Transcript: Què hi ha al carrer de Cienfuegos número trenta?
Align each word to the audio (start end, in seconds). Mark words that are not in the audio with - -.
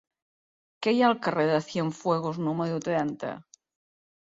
Què 0.85 0.93
hi 0.95 1.03
ha 1.03 1.09
al 1.13 1.17
carrer 1.27 1.43
de 1.51 1.59
Cienfuegos 1.67 2.41
número 2.49 2.83
trenta? 2.89 3.37